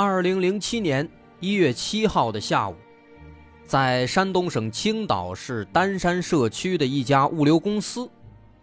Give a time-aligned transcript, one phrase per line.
[0.00, 1.08] 二零零七年
[1.40, 2.76] 一月七号的下午，
[3.64, 8.08] 在山东省青岛市丹山社区的一家物流公司，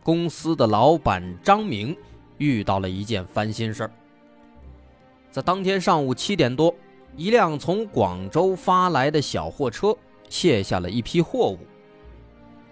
[0.01, 1.93] 公司的老板张明
[2.37, 3.91] 遇到了一件烦心事儿。
[5.29, 6.73] 在当天上午七点多，
[7.17, 9.93] 一辆从广州发来的小货车
[10.29, 11.59] 卸下了一批货物。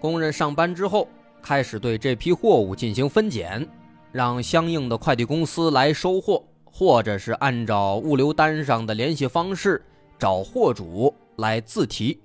[0.00, 1.06] 工人上班之后，
[1.42, 3.68] 开始对这批货物进行分拣，
[4.10, 6.42] 让相应的快递公司来收货，
[6.76, 9.80] 或者是按照物流单上的联系方式
[10.18, 12.20] 找货主来自提。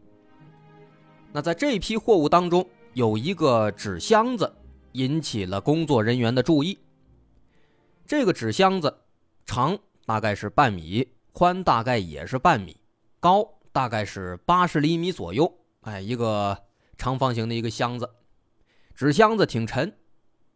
[1.32, 4.52] 那在这批货物当中，有一个纸箱子
[4.94, 6.76] 引起了工作人员的注意。
[8.08, 8.92] 这个纸箱子
[9.46, 9.78] 长
[10.08, 12.76] 大概是半米，宽大概也是半米，
[13.20, 15.54] 高大概是八十厘米左右。
[15.82, 16.58] 哎，一个。
[16.98, 18.10] 长方形的一个箱子，
[18.94, 19.96] 纸箱子挺沉，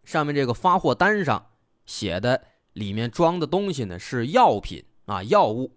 [0.04, 1.52] 上面这个发货单上
[1.86, 2.44] 写的
[2.74, 5.76] 里面装的东西呢是药品啊药物，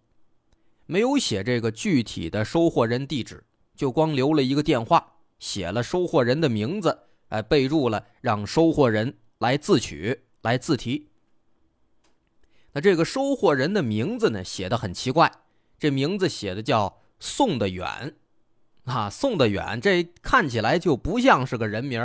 [0.86, 3.44] 没有写这个具体的收货人地址，
[3.74, 11.08] 就光留了一个电话，写了收货人的名字，哎，备注了让收货人来自取来自提。
[12.72, 15.32] 那这个收货人的名字呢写的很奇怪，
[15.78, 18.14] 这名字写的叫宋的远。
[18.84, 22.00] 啊，送的远，这看起来就不像是个人名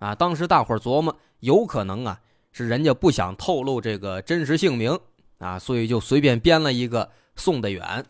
[0.00, 0.14] 啊！
[0.14, 2.20] 当时大伙琢磨，有可能啊
[2.52, 4.98] 是人家不想透露这个真实姓名
[5.38, 8.04] 啊，所以就随便编了一个送的远。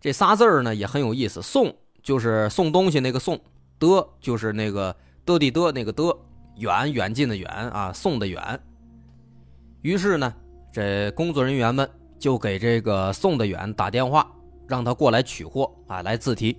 [0.00, 3.38] 这仨字呢也很有意思，送就是送东西那个送，
[3.78, 4.94] 的就是那个
[5.26, 6.16] 的地的那个的，
[6.56, 8.60] 远远近的远啊，送的远。
[9.82, 10.34] 于是呢，
[10.72, 14.30] 这工作人员们就给这个送的远打电话，
[14.66, 16.56] 让他过来取货啊，来自提。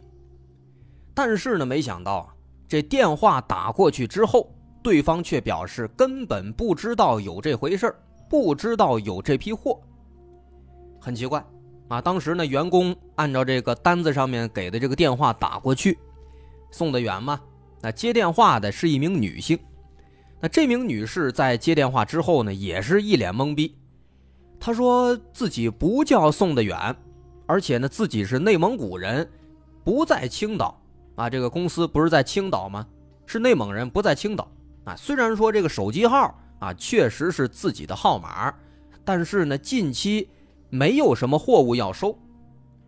[1.14, 2.34] 但是呢，没想到
[2.68, 7.94] 这电话打过去之后，对方却表示根本不知道有这回事
[8.30, 9.80] 不知道有这批货。
[11.00, 11.44] 很奇怪
[11.88, 12.02] 啊！
[12.02, 15.98] 当时呢，员工按照这个单子上面给的这个电话打过去，
[16.72, 17.40] 送得远吗？
[17.82, 19.58] 那接电话的是一名女性。
[20.42, 23.76] 那这名女士在接电话之后呢，也是一脸懵逼。
[24.60, 26.96] 她说自己不叫送得远，
[27.46, 29.28] 而且呢，自己是内蒙古人，
[29.84, 30.80] 不在青岛。
[31.16, 32.86] 啊，这个公司不是在青岛吗？
[33.26, 34.50] 是内蒙人，不在青岛。
[34.90, 38.52] 啊，虽然说这个手机号啊确实是自己的号码，
[39.06, 40.28] 但是呢，近期
[40.72, 42.18] 没有什么货物要收。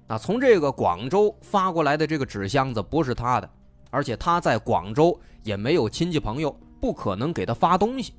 [0.07, 3.47] 啊，从这个广州发过来的这个纸箱子不是他的，
[3.91, 8.15] 而且他在广州也没有亲戚朋友，不可能给他发东西。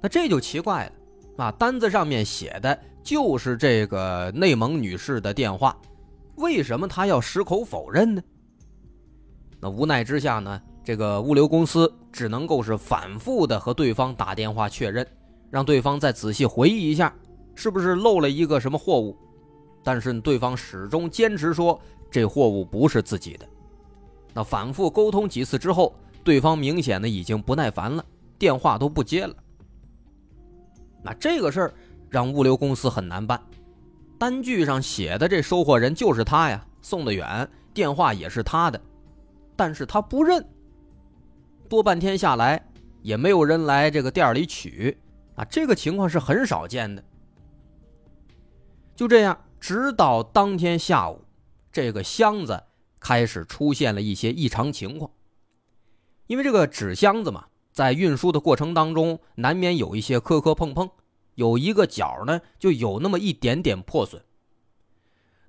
[0.00, 5.76] 那这就奇怪了，啊，单子上面写的就是这个内蒙女士的电话。
[6.36, 8.22] 为什么他要矢口否认呢？
[9.60, 15.04] 那无奈之下呢，这个物流公司只能够是反复的和对方打电话确认，
[15.50, 17.12] 让对方再仔细回忆一下，
[17.56, 19.16] 是不是漏了一个什么货物。
[19.82, 21.76] 但是对方始终坚持说
[22.08, 23.44] 这货物不是自己的。
[24.32, 25.92] 那反复沟通几次之后，
[26.22, 28.04] 对方明显的已经不耐烦了，
[28.38, 29.34] 电话都不接了。
[31.02, 31.74] 那这个事儿
[32.08, 33.40] 让物流公司很难办。
[34.20, 38.80] 单据上写的这收货人就是他呀，送的远，电话也是他的，
[39.56, 40.46] 但是他不认。
[41.68, 42.68] 多半天下来，
[43.02, 44.96] 也没有人来这个店里取
[45.34, 47.04] 啊，这个情况是很少见的。
[48.94, 51.22] 就这样，直到当天下午，
[51.70, 52.62] 这个箱子
[52.98, 55.10] 开始出现了一些异常情况。
[56.26, 60.88] 因为这个纸箱子嘛，在运输的过程当中，难免有一些磕磕碰碰。
[61.34, 64.22] 有一个角呢，就有那么一点点破损。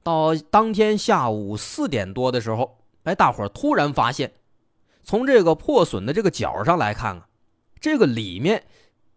[0.04, 4.34] 到当天下午四点多的时候，哎，大伙儿突然发现，
[5.08, 7.30] 从这个破损的这个角上来看啊，
[7.80, 8.66] 这个里面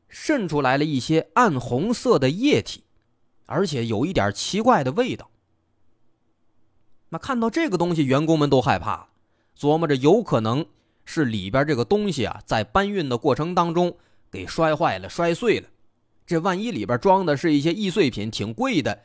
[0.08, 2.84] 渗出来了一些暗红色的液体，
[3.46, 5.28] 而且有一点奇怪的味道。
[7.08, 9.08] 那看到这个东西，员工们都害怕，
[9.58, 10.64] 琢磨着有可能
[11.04, 13.96] 是里边这个东西啊，在搬运的过程当中
[14.30, 15.66] 给摔坏了、摔碎了。
[16.24, 19.02] 这万一里边装的是一些易碎品，挺贵的，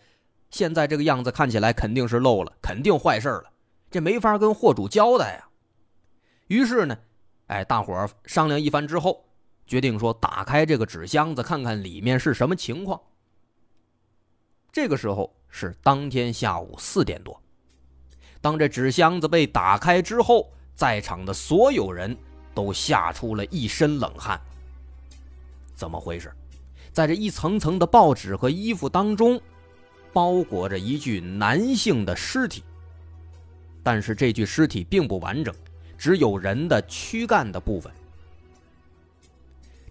[0.51, 3.45] 现在这个样子看起来肯定是漏了，肯定坏事了，
[3.89, 5.49] 这没法跟货主交代呀。
[6.47, 6.97] 于是呢，
[7.47, 9.25] 哎，大伙儿商量一番之后，
[9.65, 12.99] 决定说打开这个纸箱子，看看里面是什么情况。
[14.71, 17.41] 这个时候是当天下午四点多。
[18.41, 22.15] 当这纸箱子被打开之后，在场的所有人
[22.53, 24.39] 都吓出了一身冷汗。
[25.73, 26.31] 怎么回事？
[26.91, 29.41] 在这一层层的报纸和衣服当中，
[30.13, 32.63] 包裹着一具男性的尸体。
[33.81, 35.53] 但是这具尸体并不完整，
[35.97, 37.91] 只有人的躯干的部分。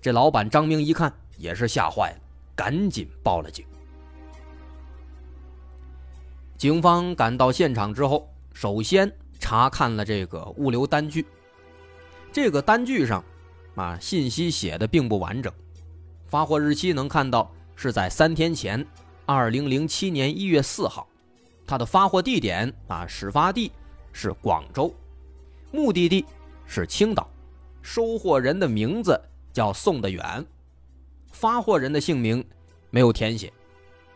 [0.01, 2.19] 这老板张明一看也是吓坏了，
[2.55, 3.65] 赶紧报了警。
[6.57, 8.29] 警方赶到现场之后。
[8.57, 11.27] 首先查看了这个物流单据，
[12.33, 13.23] 这个单据上，
[13.75, 15.53] 啊，信息写的并不完整，
[16.29, 18.87] 发货日期能看到是在三天前，
[19.27, 21.09] 二零零七年一月四号，
[21.67, 23.73] 它的发货地点啊，始发地
[24.13, 24.95] 是广州，
[25.75, 26.25] 目的地
[26.65, 27.29] 是青岛，
[27.83, 29.21] 收货人的名字
[29.53, 30.47] 叫宋德远，
[31.33, 32.43] 发货人的姓名
[32.91, 33.53] 没有填写，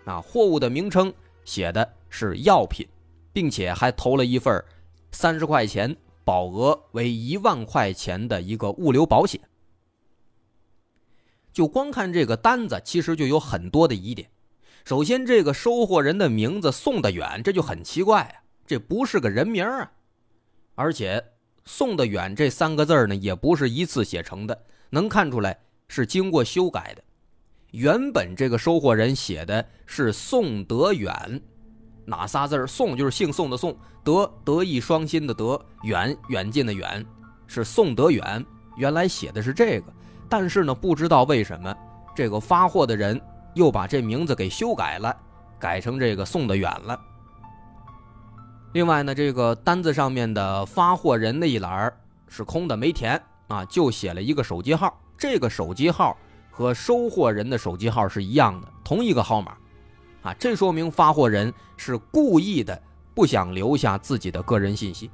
[0.04, 1.12] 啊，货物的名称
[1.44, 2.86] 写的是药品。
[3.30, 4.64] 并且还投了一份
[5.12, 9.40] 三十块钱保额为一万块钱的一个物流保险。
[11.52, 14.28] 就光看这个单子，其实就有很多的疑点。
[14.84, 19.92] 首先，这个收货人的名字宋德远，这就很奇怪啊，这不是个人名啊。
[20.74, 21.22] 而且
[21.68, 27.04] “宋的远”这三个字呢，也不是一次写成的，能看出来是经过修改的。
[27.72, 31.12] 原本这个收货人写的是宋德远。
[32.06, 37.04] 哪仨字宋就是姓宋的宋，德德艺双馨的德，远远近的远，
[37.46, 38.42] 是宋德远。
[38.78, 39.92] 原来写的是这个，
[40.26, 41.76] 但是呢，不知道为什么
[42.16, 43.20] 这个发货的人
[43.54, 45.14] 又把这名字给修改了，
[45.58, 46.98] 改成这个宋的远了。
[48.72, 51.92] 另外呢，这个单子上面的发货人那一栏
[52.28, 55.00] 是空的，没填啊，就写了一个手机号。
[55.16, 56.16] 这个手机号
[56.50, 59.56] 和收货人的手机号是一样的，同一个号码。
[60.22, 62.80] 啊，这说明发货人是故意的，
[63.14, 65.10] 不想留下自己的个人信息。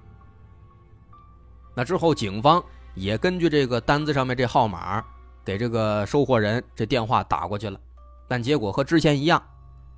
[1.75, 2.63] 那之后，警方
[2.95, 5.05] 也根据这个单子上面这号码，
[5.45, 7.79] 给这个收货人这电话打过去了，
[8.27, 9.41] 但结果和之前一样，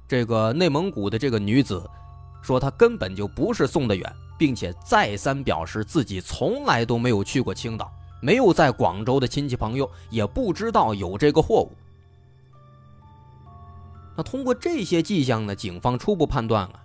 [0.07, 1.89] 这个内蒙古的这个女子
[2.43, 11.73] 说他根本就不是送的远，并且再三表示自己从来都没有去过青岛，没有在广州的亲戚朋友，也不知道有这个货物。
[14.17, 16.83] 那通过这些迹象呢，警方初步判断啊，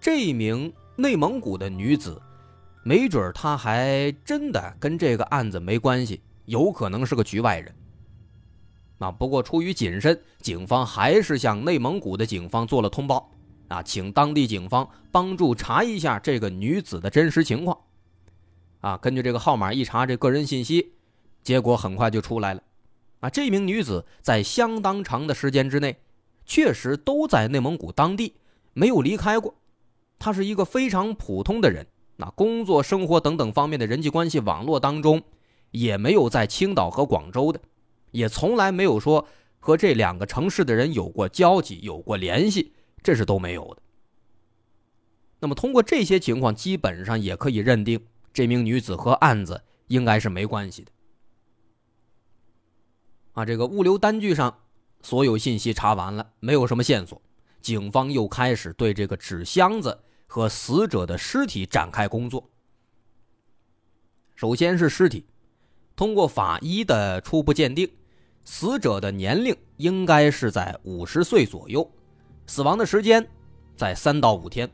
[0.00, 2.20] 这名内蒙古的女子，
[2.82, 7.74] 没准她还真的跟这个案子没关系，有可能是个局外人。
[8.98, 13.30] 啊，不过出于谨慎，警方还是向内蒙古的警方做了通报，
[13.68, 17.78] 啊，请当地警方帮助查一下这个女子的真实情况。
[18.80, 20.92] 啊，根据这个号码一查，这个人信息，
[21.42, 22.62] 结果很快就出来了。
[23.20, 25.96] 啊，这名女子在相当长的时间之内。
[26.50, 28.36] 确实都在内蒙古当地，
[28.72, 29.54] 没有离开过。
[30.18, 31.86] 她是一个非常普通的人，
[32.16, 35.20] 那工作、生活等等方面的人际关系网络当中，
[35.72, 37.60] 也没有在青岛和广州的，
[38.12, 39.26] 也从来没有说
[39.60, 43.82] 和这两个城市的人有过交集、有过联系，这是都没有的。
[45.40, 50.92] 那么通过这些情况，基本上也可以认定这名女子和案子应该是没关系的。
[53.32, 54.58] 啊，这个物流单据上。
[55.00, 57.22] 所有信息查完了，没有什么线索，
[57.60, 62.50] 警方又开始对这个纸箱子和死者的尸体展开工作。
[64.34, 65.24] 首先是尸体，
[65.94, 67.88] 通过法医的初步鉴定，
[68.44, 71.88] 死者的年龄应该是在五十岁左右，
[72.48, 73.24] 死亡的时间
[73.76, 74.68] 在三到五天。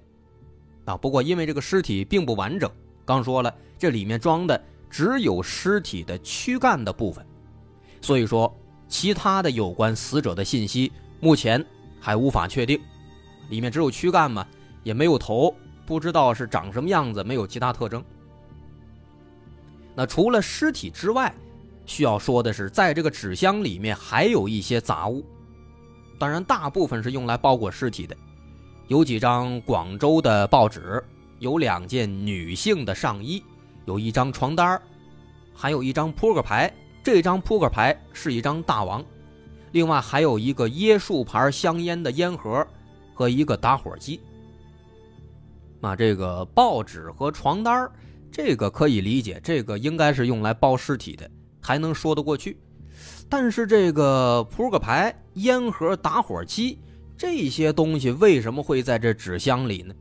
[0.87, 2.71] 啊，不过因为这个尸体并不完整，
[3.05, 7.23] 刚说了，这里面装的只有尸体的躯干的部分，
[8.01, 8.51] 所以说。
[8.87, 11.65] 其他的有关死者的信息目前
[11.99, 12.79] 还无法确定，
[13.49, 14.47] 里面只有躯干嘛，
[14.85, 15.53] 也没有头，
[15.85, 18.05] 不知道是长什么样子，没有其他特征。
[19.97, 21.35] 那除了尸体之外，
[21.87, 25.25] 需要说的是，在这个纸箱里面还有一些杂物，
[26.19, 28.17] 当然大部分是用来包裹尸体的，
[28.89, 31.03] 有几张广州的报纸，
[31.39, 33.43] 有两件女性的上衣，
[33.85, 34.81] 有一张床单
[35.53, 36.73] 还有一张扑克牌。
[37.03, 39.05] 这张扑克牌是一张大王，
[39.73, 42.67] 另外还有一个椰树牌香烟的烟盒
[43.13, 44.21] 和一个打火机。
[45.81, 47.91] 那这个报纸和床单
[48.33, 51.31] 这个可以理解，这个应该是用来包尸体的，
[51.61, 52.59] 还能说得过去。
[53.29, 56.79] 但是这个扑克牌、烟盒、打火机
[57.17, 59.95] 这些东西为什么会在这纸箱里呢？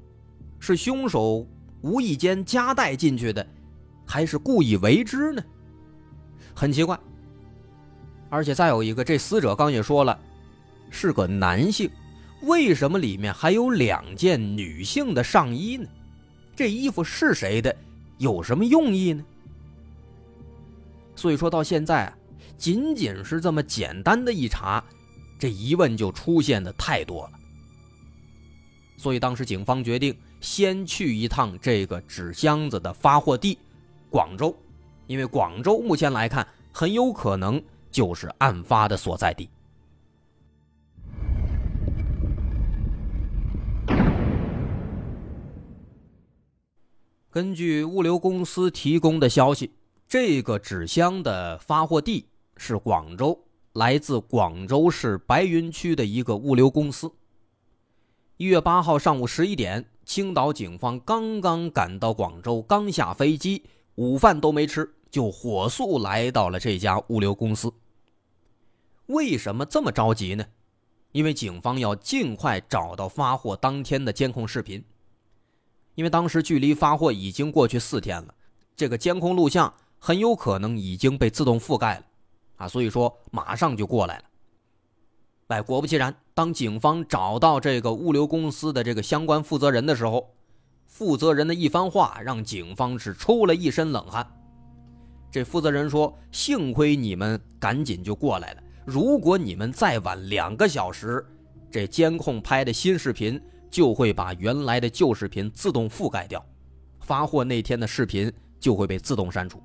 [0.59, 1.45] 是凶手
[1.81, 3.45] 无意间夹带进去的，
[4.05, 5.43] 还是故意为之呢？
[6.55, 6.97] 很奇怪，
[8.29, 10.17] 而且再有一个，这死者刚也说了，
[10.89, 11.89] 是个男性，
[12.43, 15.87] 为什么里面还有两件女性的上衣呢？
[16.55, 17.75] 这衣服是谁的？
[18.19, 19.25] 有什么用意呢？
[21.15, 22.13] 所以说到现在，
[22.63, 24.81] 仅仅是这么简单的一查，
[25.37, 27.31] 这疑问就出现的太多了。
[28.95, 33.59] 所以当时警方决定先去一趟这个纸箱子的发货地——
[34.09, 34.57] 广州，
[35.07, 39.49] 因为广州目前来看很有可能就是案发的所在地。
[47.29, 49.73] 根据物流公司提供的消息，
[50.07, 52.25] 这个纸箱的发货地
[52.57, 53.43] 是广州，
[53.73, 57.11] 来自广州市白云区的一个物流公司。
[58.37, 63.63] 一月八号上午十一点，青岛警方刚刚赶到广州，刚下飞机，
[63.95, 67.71] 午饭都没吃，就火速来到了这家物流公司。
[69.07, 70.45] 为什么这么着急呢？
[71.11, 74.83] 因为警方要尽快找到发货当天的监控视频。
[75.95, 78.33] 因为当时距离发货已经过去四天了，
[78.75, 82.05] 这个监控录像很有可能已经被自动覆盖了，
[82.63, 84.23] 啊，所以说马上就过来了。
[85.47, 90.33] 哎，果不其然，当警方找到这个物流公司的这个相关负责人的时候，
[90.87, 94.25] 负责人的一番话让警方是出了一身冷汗。
[95.31, 101.25] 这负责人说：“幸亏你们赶紧就过来了，如果你们再晚两个小时，
[101.69, 103.41] 这监控拍的新视频。”
[103.73, 106.45] 就会把原来的旧视频自动覆盖掉，
[106.99, 109.59] 发货那天的视频就会被自动删除。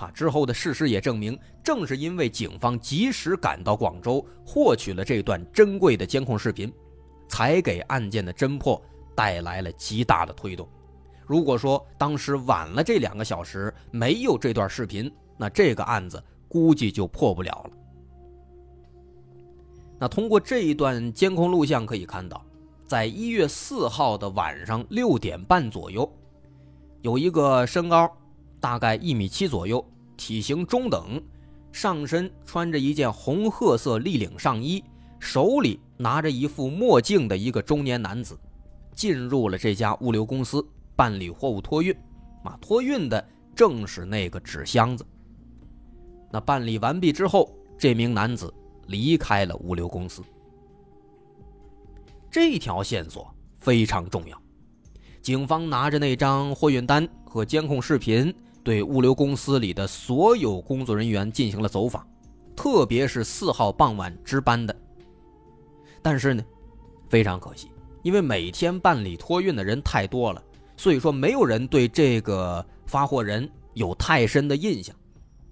[0.00, 6.72] 啊，之后的事实也证明，正是因为警方及时赶到广州，获取了这段珍贵的监控视频，
[7.28, 8.82] 才给案件的侦破
[9.14, 10.66] 带来了极大的推动。
[11.26, 17.70] 如果说当时晚了这两个小时，没有这段视频，那这个案子估计就破不了了。
[19.98, 22.42] 那通过这一段监控录像可以看到，
[22.86, 26.10] 在一月四号的晚上六点半左右，
[27.02, 28.10] 有一个身高
[28.60, 29.84] 大概一米七左右、
[30.16, 31.20] 体型中等、
[31.72, 34.84] 上身穿着一件红褐色立领上衣、
[35.18, 38.38] 手里拿着一副墨镜的一个中年男子，
[38.94, 40.64] 进入了这家物流公司
[40.94, 41.92] 办理货物托运。
[42.44, 45.04] 啊，托运的正是那个纸箱子。
[46.30, 48.52] 那办理完毕之后，这名男子。
[48.86, 50.20] 离开了物流公司，
[52.28, 54.36] 这条线索非常重要。
[55.22, 58.34] 警方拿着那张货运单和监控视频，
[58.70, 62.06] 对物流公司里的所有工作人员进行了走访，
[62.54, 64.72] 特别是四号傍晚值班的。
[66.00, 66.44] 但是呢，
[67.08, 67.68] 非常可惜，
[68.04, 70.40] 因为每天办理托运的人太多了，
[70.76, 74.94] 所以说没有人对这个发货人有太深的印象。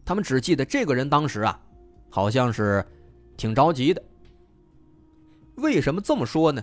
[0.05, 1.61] 他们只记得这个人当时啊，
[2.09, 2.87] 好像是。
[3.37, 4.03] 挺着急的。
[5.57, 6.61] 为什么这么说呢？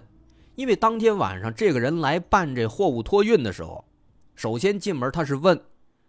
[0.55, 3.83] 因为当天晚上这个人来办这货物托运的时候，
[4.35, 5.57] 首先进门他是问，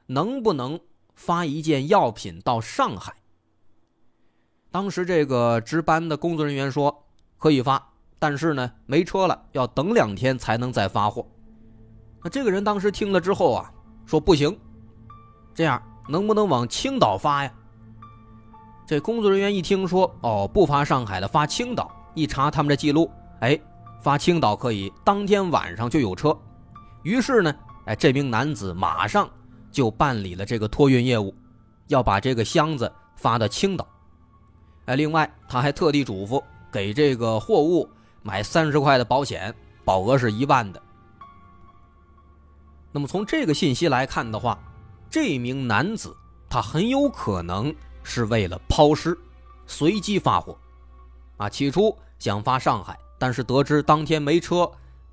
[0.07, 0.79] 能不能
[1.15, 3.15] 发一件药品到上海。
[4.71, 7.05] 当时这个值班的工作人员说
[7.39, 11.27] 可以发，但是呢没车了，要等两天才能再发货。
[12.23, 13.73] 那这个人当时听了之后啊，
[14.05, 14.59] 说不行，
[15.55, 17.53] 这样能不能往青岛发呀？
[18.87, 21.91] 这工作人员一听说，哦，不发上海的，发青岛。
[22.15, 23.11] 一查他们的记录，
[23.41, 23.61] 哎，
[24.01, 26.35] 发青岛可以，当天晚上就有车。
[27.03, 29.29] 于是呢，哎，这名男子马上
[29.77, 31.35] 就办理了这个托运业务，
[31.89, 33.87] 要把这个箱子发到青岛。
[34.87, 36.43] 哎，另外他还特地嘱咐
[36.73, 37.87] 给这个货物
[38.23, 39.55] 买三十块的保险，
[39.85, 40.81] 保额是一万的。
[42.91, 44.59] 那么从这个信息来看的话，
[45.11, 46.17] 这名男子
[46.49, 47.75] 他很有可能。
[48.09, 49.19] 是为了抛尸，
[49.67, 50.57] 随机发货，
[51.39, 54.71] 啊，起初想发上海，但是得知当天没车，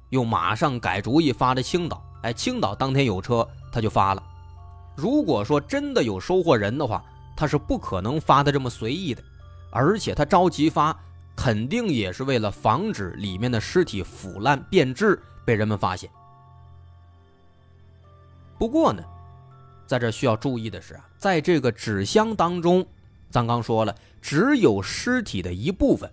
[0.09, 2.05] 又马上改主意发的青岛。
[2.21, 4.23] 哎，青岛当天有车，他就发了。
[4.95, 7.03] 如果说真的有收货人的话，
[7.35, 9.23] 他是不可能发的这么随意的，
[9.71, 10.97] 而且他着急发，
[11.35, 16.09] 肯定也是为了防止里面的尸体腐烂变质被人们发现。
[18.57, 19.03] 不过呢。
[19.85, 22.83] 在这需要注意的是啊，在这个纸箱当中，
[23.29, 26.09] 咱刚说了，只有尸体的一部分，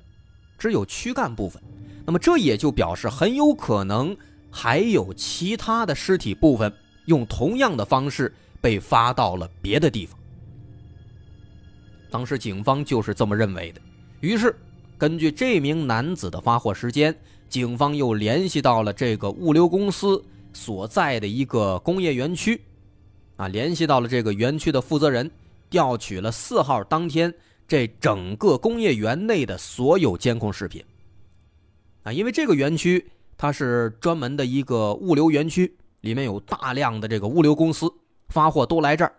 [0.58, 1.62] 只有躯干部分。
[2.04, 4.14] 那么这也就表示很有可能
[4.50, 6.70] 还有其他的尸体部分
[7.06, 10.18] 用同样的方式被发到了别的地方。
[12.10, 13.80] 当时警方就是这么认为的。
[14.20, 14.54] 于是，
[14.98, 17.16] 根据这名男子的发货时间，
[17.48, 22.60] 警方又联系到了这个物流公司所在的一个工业园区。
[23.36, 25.30] 啊，联系到了这个园区的负责人，
[25.70, 27.32] 调取了四号当天
[27.66, 30.84] 这整个工业园内的所有监控视频。
[32.02, 37.90] 啊，因为这个园区它是专门的一个物流园区，里面有大量的这个物流公司
[38.30, 39.14] 发货都来这儿。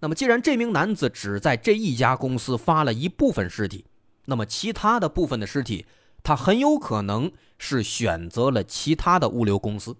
[0.00, 3.86] 那么，既然这名男子只在这一家公司发了一部分尸体，
[4.26, 5.86] 那么其他的部分的尸体，
[6.22, 9.96] 他很有可能是选择了其他的物流公司。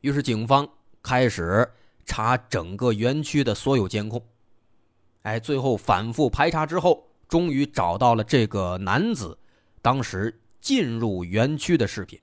[0.00, 0.68] 于是，警方
[1.02, 1.72] 开始
[2.04, 4.22] 查整个园区的所有监控。
[5.22, 9.38] 哎，最后反复排查之后，终于找到了这个男子
[9.80, 12.20] 当时进入园区的视频。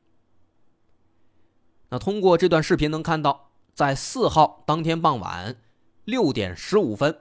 [1.90, 3.49] 那通过这段视频能看到，
[3.80, 5.56] 在四号当天傍晚
[6.04, 7.18] 六点十五分，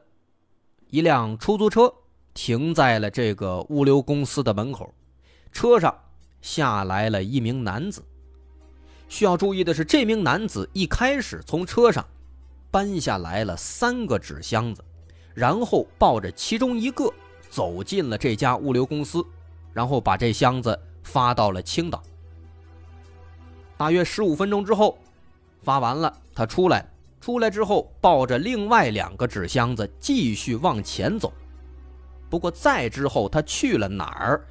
[0.88, 1.95] 一辆出租车
[2.35, 4.93] 停在了这个物流公司的门口，
[5.53, 5.97] 车上
[6.43, 8.03] 下来了一名男子。
[9.09, 12.05] 需要注意的是，这名男子一开始从车上
[12.73, 14.85] 搬下来了三个纸箱子。
[15.35, 17.09] 然后抱着其中一个
[17.49, 19.25] 走进了这家物流公司，
[19.73, 22.03] 然后把这箱子发到了青岛。
[23.77, 24.99] 大约十五分钟之后，
[25.68, 26.82] 发完了，他出来，
[27.20, 31.30] 出来之后抱着另外两个纸箱子继续往前走。
[32.30, 34.42] 不过再之后他去了哪儿，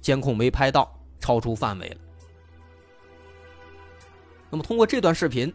[0.00, 1.96] 监控没拍到，超出范围了。
[4.48, 5.52] 那么通过这段视频。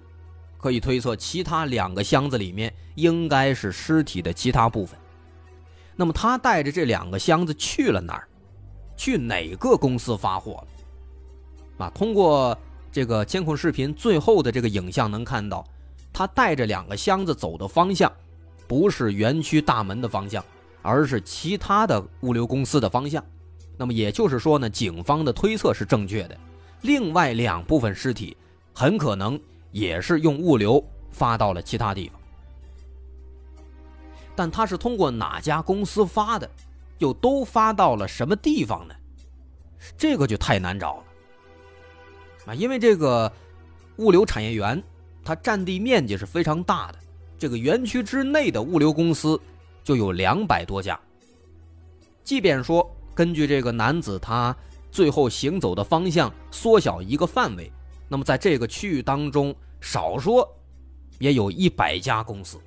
[0.60, 5.00] 可以推测，其他两个箱子里面应该是尸体的其他部分。
[5.96, 8.28] 那么他带着这两个箱子去了哪儿？
[8.96, 11.86] 去哪个公司发货了？
[11.86, 12.58] 啊，通过
[12.98, 15.64] 这个监控视频最后的这个影像能看到，
[16.12, 18.12] 他带着两个箱子走的方向，
[18.68, 20.44] 不是园区大门的方向，
[20.82, 23.24] 而是其他的物流公司的方向。
[23.78, 26.36] 那么也就是说呢，警方的推测是正确的。
[26.82, 28.36] 另外两部分尸体
[28.74, 29.40] 很可能。
[29.70, 32.20] 也是用物流发到了其他地方，
[34.34, 36.50] 但他是通过哪家公司发的，
[36.98, 38.96] 又都发到了什么地方呢？
[39.96, 41.04] 这个就太难找了
[42.48, 42.56] 啊！
[42.56, 43.32] 因为这个
[43.98, 44.82] 物流产业园，
[45.24, 46.98] 它占地面积是非常大的，
[47.38, 49.40] 这个园区之内的物流公司
[49.84, 51.00] 就有两百多家。
[52.24, 54.56] 即便说根据这个男子他
[54.92, 57.72] 最后行走的方向缩小一个范围，
[58.08, 59.56] 那么在这个区域当中。
[59.80, 60.44] 少说，
[61.20, 62.58] 也有一百家公司，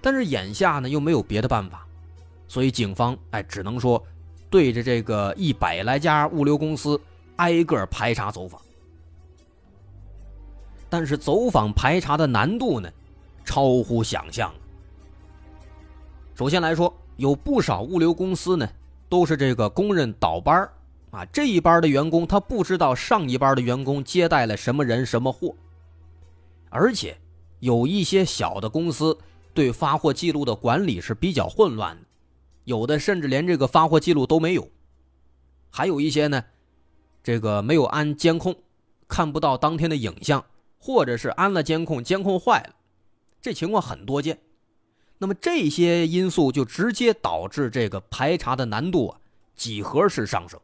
[0.00, 1.86] 但是眼下呢又没有别的办法，
[2.48, 4.02] 所以警方哎只能说
[4.48, 6.98] 对着这个一百来家物流公司
[7.40, 8.60] 挨个排查走访。
[10.90, 12.90] 但是走访排查的难度呢，
[13.44, 14.52] 超乎想象。
[16.34, 18.68] 首先来说，有不少物流公司呢
[19.08, 20.68] 都是这个工人倒班
[21.10, 25.54] 啊，这一班的员工他不知道上一班的员工接待了什么人什么货，
[26.68, 27.16] 而且
[27.60, 29.16] 有一些小的公司
[29.54, 32.02] 对发货记录的管理是比较混乱的，
[32.64, 34.68] 有的甚至连这个发货记录都没有，
[35.70, 36.44] 还有一些呢，
[37.22, 38.56] 这个没有安监控，
[39.08, 40.44] 看不到当天的影像，
[40.78, 42.74] 或者是安了监控，监控坏了，
[43.42, 44.38] 这情况很多见。
[45.18, 49.20] 那么这些因素就直接导致这个排查的难度啊
[49.54, 50.58] 几何式上升。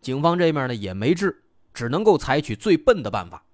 [0.00, 1.42] 警方这面呢也没治，
[1.74, 3.44] 只能够采取最笨的办法，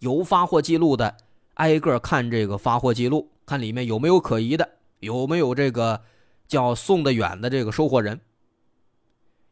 [0.00, 1.16] 有发货记录的
[1.54, 6.02] 挨个看这个发货记录，看里面有没有可疑的，有没有这个
[6.48, 8.20] 叫送得远的这个收货人。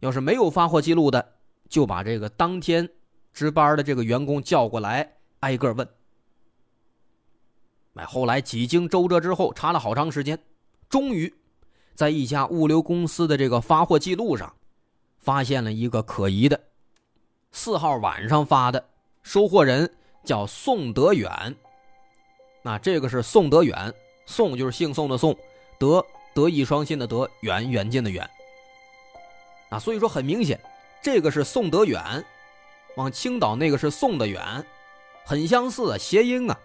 [0.00, 1.34] 要是没有发货记录的，
[1.68, 2.88] 就把这个当天
[3.32, 5.88] 值班的这个员工叫过来挨个问。
[7.94, 10.38] 哎，后来几经周折之后，查了好长时间，
[10.88, 11.32] 终于
[11.94, 14.54] 在一家物流公司的这个发货记录上。
[15.20, 16.58] 发现了一个可疑的，
[17.50, 18.82] 四号晚上发的，
[19.22, 19.92] 收货人
[20.24, 21.54] 叫宋德远。
[22.62, 23.92] 那这个是宋德远，
[24.26, 25.36] 宋就是姓宋的宋，
[25.78, 28.26] 德德艺双馨的德，远远近的远。
[29.70, 30.58] 啊，所以说很明显，
[31.02, 32.24] 这个是宋德远，
[32.96, 34.42] 往青岛那个是宋德远，
[35.24, 36.58] 很相似啊，谐音啊。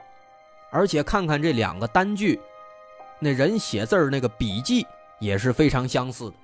[0.72, 2.40] 而且看看这两个单据，
[3.20, 4.88] 那人写字那个笔迹
[5.20, 6.36] 也是非常相似的。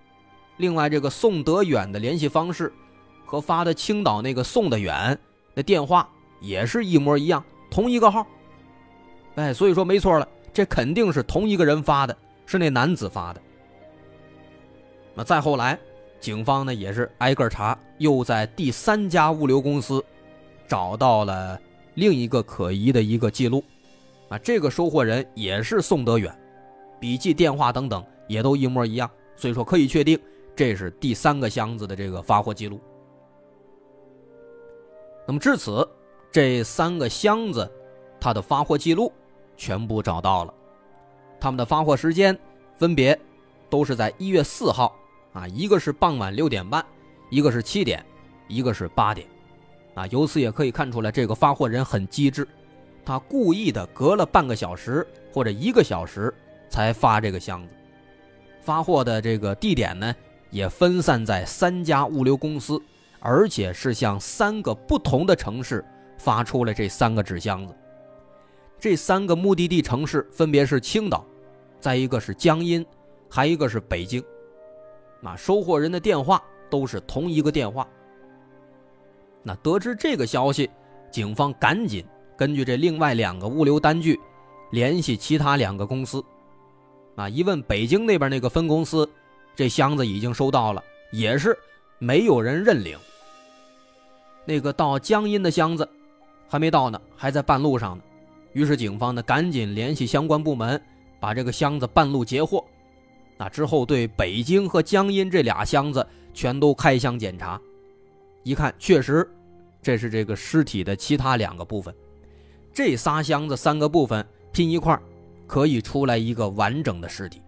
[0.57, 2.71] 另外，这个宋德远的联系方式，
[3.25, 5.17] 和发的青岛那个宋德远
[5.55, 6.07] 的电话
[6.41, 8.27] 也是一模一样，同一个号。
[9.35, 13.41] 哎，所以说没错了，这肯定是同一个人发的，是那男子发的。
[15.15, 15.79] 那再后来，
[16.19, 20.03] 警方呢也是挨个查，又在第三家物流公司
[20.67, 21.59] 找到了
[21.95, 23.63] 另一个可疑的一个记录，
[24.27, 26.33] 啊，这个收货人也是宋德远，
[26.99, 30.19] 笔记、电话等等也都一模一样，所以说可以确定。
[30.55, 32.81] 这是第三个箱子的这个发货记录。
[35.25, 35.87] 那么至此，
[36.31, 37.71] 这三个箱子
[38.19, 39.09] 它的发货记录
[39.55, 40.53] 全部找到了，
[41.39, 42.37] 他们的发货时间
[42.77, 43.17] 分别
[43.69, 44.93] 都是在一月四号
[45.39, 46.85] 啊，一个是傍晚六点半，
[47.29, 48.05] 一个是七点，
[48.49, 49.25] 一个是八点，
[49.95, 52.45] 啊，由此也可以看出来，这个发货人很机智，
[53.05, 56.33] 他故意的隔了半个小时或者一个小时
[56.67, 57.73] 才发这个箱子，
[58.61, 60.13] 发货的这个地点呢
[60.49, 62.77] 也分散在三家物流公司，
[63.21, 65.85] 而且是向三个不同的城市
[66.17, 67.73] 发出了这三个纸箱子。
[68.77, 71.25] 这三个目的地城市分别是青岛，
[71.79, 72.85] 再一个是江阴，
[73.29, 74.21] 还一个是北京。
[75.21, 77.87] 那收货人的电话都是同一个电话。
[79.43, 80.69] 那得知这个消息，
[81.11, 82.05] 警方赶紧
[82.37, 84.19] 根据这另外两个物流单据，
[84.71, 86.23] 联系其他两个公司。
[87.15, 89.09] 啊，一问北京那边那个分公司，
[89.55, 91.57] 这箱子已经收到了，也是
[91.97, 92.97] 没有人认领。
[94.45, 95.87] 那个到江阴的箱子
[96.47, 98.03] 还没到呢，还在半路上呢。
[98.53, 100.81] 于是警方呢赶紧联系相关部门，
[101.19, 102.63] 把这个箱子半路截获。
[103.39, 107.59] 那之后对北京和江阴这俩箱子全都开箱检查，
[108.43, 109.25] 一看确实，
[109.81, 111.95] 这是这个尸体的其他两个部分。
[112.73, 114.99] 这仨箱子三个部分拼一块
[115.47, 117.41] 可以出来一个完整的尸体。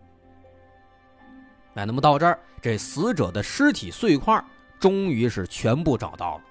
[1.73, 4.41] 哎，那么到这儿，这死者的尸体碎块
[4.79, 6.43] 终于是全部找到了。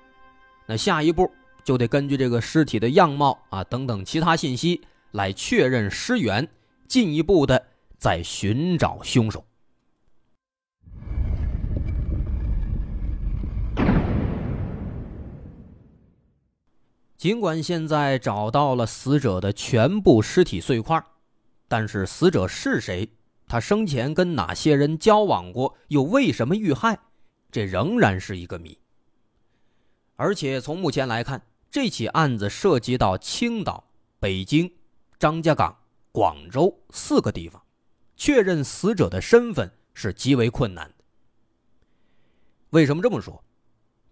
[0.66, 1.28] 那下一步。
[1.62, 6.48] 就得根据这个尸体的样貌啊等等其他信息来确认尸源，
[6.88, 7.62] 进一步的
[8.00, 9.44] 在寻找凶手。
[17.18, 21.04] 尽管现在找到了死者的全部尸体碎块，
[21.68, 23.06] 但是死者是谁，
[23.46, 26.98] 他生前跟哪些人交往过，又为什么遇害，
[27.52, 28.78] 这仍然是一个谜。
[30.16, 33.84] 而且从目前来看，这起案子涉及到青岛、
[34.18, 34.72] 北京、
[35.18, 35.76] 张家港、
[36.10, 37.62] 广州四个地方，
[38.20, 40.94] 确认死者的身份是极为困难的。
[42.68, 43.42] 为什么这么说？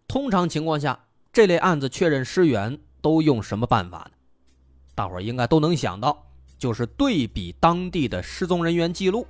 [0.07, 0.99] 通常情况下，
[1.31, 4.13] 这类案子确认尸源都用什么办法呢？
[4.95, 9.27] 大伙儿应该都能想到，就是对比当地的失踪人员记录。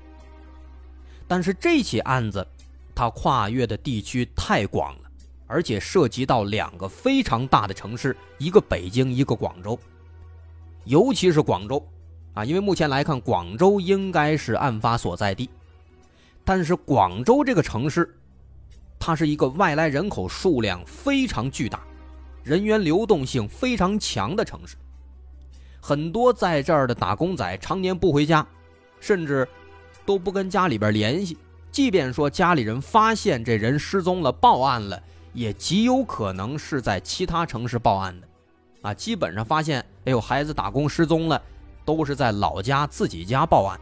[1.27, 2.47] 但是这起案子，
[2.95, 5.11] 它跨越的地区太广了。
[5.49, 9.77] 而且涉及到两个非常大的城市，一个北京，一个广州。
[10.85, 11.85] 尤其是广州，
[12.39, 15.51] 啊，因为目前来看，广州应该是案发所在地。
[16.45, 18.17] 但是广州这个城市，
[18.97, 21.81] 它是一个外来人口数量非常巨大、
[22.45, 24.77] 人员流动性非常强的城市。
[25.81, 28.47] 很多在这儿的打工仔常年不回家，
[29.01, 29.47] 甚至
[30.07, 31.37] 都不跟家里边联系。
[31.73, 35.03] 即便说家里人发现这人失踪了，报案了。
[35.35, 38.29] 也极有可能是在其他城市报案的，
[38.83, 41.43] 啊，基本上发现，哎呦，孩子打工失踪了，
[41.89, 43.81] 都是在老家自己家报案。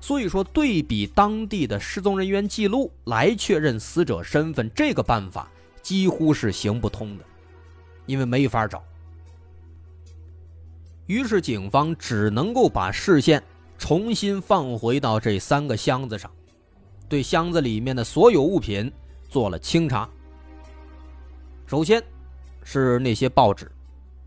[0.00, 5.50] 所以说，对比当地的失踪人员记录来确认死者身份，这个办法
[5.82, 7.24] 几乎是行不通的，
[8.06, 8.80] 因为没法找。
[11.06, 13.42] 于是，警方只能够把视线
[13.76, 16.30] 重新放回到这三个箱子上，
[17.08, 18.92] 对箱子里面的所有物品
[19.28, 20.08] 做了清查。
[21.66, 22.00] 首先，
[22.62, 23.68] 是那些报纸，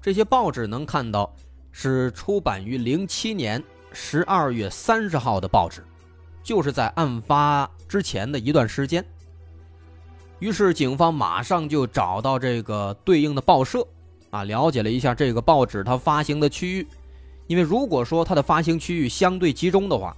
[0.01, 1.33] 这些报纸能看到
[1.71, 5.83] 是出版于零七年十二月三十号的报纸，
[6.43, 9.03] 就是在案发之前的一段时间。
[10.39, 13.85] 于是警方马上就找到这个对应的报社，
[14.29, 16.87] 啊，了解了一下这个报纸它发行的区域，
[17.47, 20.15] 因为如果说它的发行区域相对集中的话，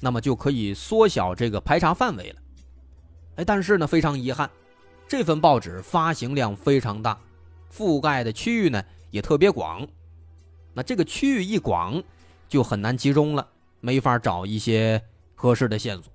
[0.00, 2.36] 那么就可以缩小这个排查范围了。
[3.36, 4.50] 哎，但是呢，非常遗憾。
[5.08, 7.18] 这份报纸发行量非常大，
[7.72, 9.86] 覆盖的区域呢也特别广。
[10.74, 12.02] 那这个区域一广，
[12.48, 13.48] 就很难集中了，
[13.80, 15.02] 没法找一些
[15.34, 16.12] 合适的线索。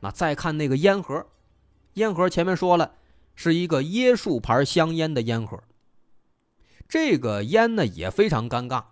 [0.00, 1.26] 那再看那个烟盒，
[1.94, 2.92] 烟盒前面说了
[3.34, 5.62] 是一个椰树牌香烟的烟盒。
[6.88, 8.84] 这个烟呢也非常尴尬，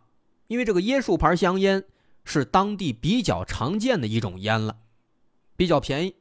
[0.46, 1.84] 因为这个椰树牌香烟
[2.24, 4.76] 是当地比较常见的一种烟了，
[5.56, 6.14] 比较便宜，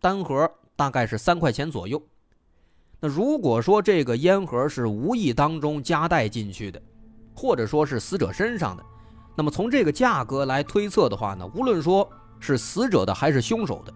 [0.00, 0.54] 单盒。
[0.76, 2.02] 大概是三块钱左右。
[3.00, 6.80] 那如果说这个烟盒是无意当中夹带进去的，
[7.40, 8.84] 或者说是死者身上的，
[9.34, 12.06] 那么从这个价格来推测的话呢，无论说
[12.38, 13.94] 是死者的还是凶手的，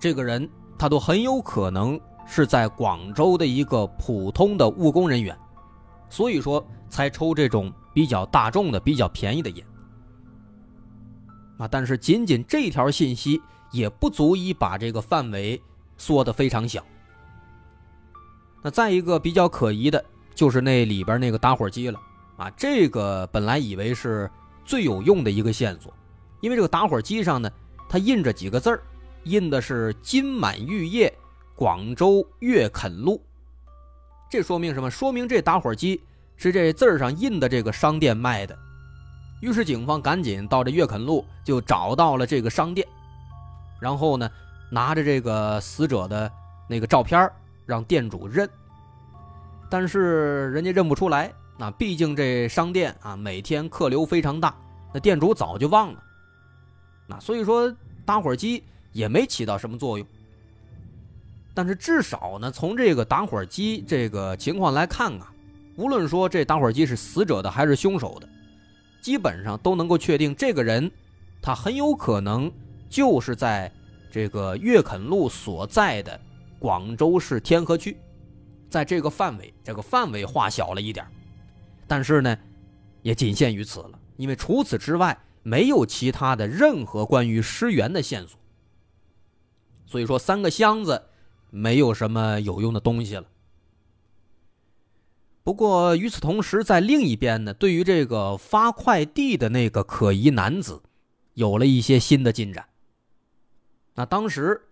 [0.00, 5.38] 这个人他都很有可能是在广州的一个普通的务工人员，
[6.10, 9.64] 所以说才抽这种比较大众的、比较便宜的烟。
[11.58, 13.40] 啊，但是仅仅这条信息
[13.70, 15.62] 也不足以把这个范围。
[16.00, 16.80] 缩得非常小。
[18.62, 22.00] 那再一个比较可疑的，就是那里边那个打火机了
[22.38, 22.50] 啊！
[22.56, 24.30] 这个本来以为是
[24.64, 25.92] 最有用的一个线索，
[26.40, 27.50] 因为这个打火机上呢，
[27.88, 28.80] 它印着几个字儿，
[29.24, 31.12] 印的是“金满玉业，
[31.54, 33.20] 广州粤垦路”。
[34.30, 34.90] 这说明什么？
[34.90, 36.00] 说明这打火机
[36.36, 38.56] 是这字儿上印的这个商店卖的。
[39.40, 42.86] 于是警方赶紧到这粤垦路就找到了这个商店，
[43.80, 44.30] 然后呢，
[44.70, 46.30] 拿着这个死者的
[46.68, 47.30] 那个照片
[47.66, 48.48] 让店主认。
[49.70, 54.56] 但是人家认不出来，那毕竟这商店啊每天客流非常大，
[54.94, 56.02] 那店主早就忘了。
[57.06, 57.74] 那所以说
[58.06, 60.06] 打火机也没起到什么作用。
[61.52, 65.32] 但是至少呢，从这个打火机这个情况来看啊，
[65.76, 68.28] 无论说这打火机是死者的还是凶手的。
[69.00, 70.90] 基本上都能够确定，这个人，
[71.40, 72.50] 他很有可能
[72.88, 73.72] 就是在
[74.10, 76.20] 这个粤垦路所在的
[76.58, 77.96] 广州市天河区，
[78.68, 81.06] 在这个范围，这个范围划小了一点，
[81.88, 82.38] 但是呢，
[83.02, 88.38] 也仅限于此了，因为除此之外没有其他的任何关于尸源的线索。
[89.86, 91.02] 所以说，三个箱子
[91.50, 93.24] 没有什么有用的东西了。
[95.42, 100.82] 不过与此同时，在另一边呢，对于这个发快递的那个可疑男子，
[101.32, 102.66] 有了一些新的进展。
[103.94, 104.68] 那当时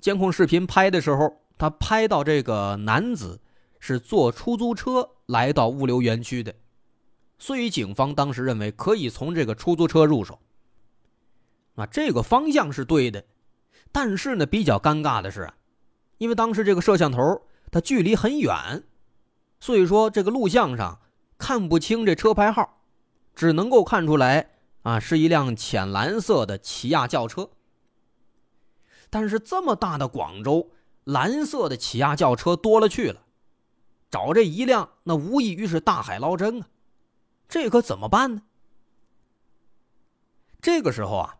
[0.00, 3.40] 监控视频拍的时候，他拍到这个男子
[3.86, 6.52] 是坐出租车来到物流园区的，
[7.38, 10.40] 所以警方当时认为可以从这个出租车入手。
[11.76, 13.24] 啊，这个方向是对的，
[13.92, 15.52] 但是呢，比较尴尬的是，
[16.18, 18.82] 因为当时这个摄像头它距离很远。
[19.60, 21.00] 所以说，这个录像上
[21.38, 22.80] 看不清这车牌号，
[23.36, 24.50] 只能够看出来
[24.82, 27.50] 啊，是一辆浅蓝色的起亚轿车。
[29.10, 30.72] 但是这么大的广州，
[31.04, 33.25] 蓝色的起亚轿车多了去了，
[34.10, 36.68] 找这一辆，那无异于是大海捞针啊！
[37.48, 38.42] 这可怎么办呢？
[40.60, 41.36] 这个时候啊，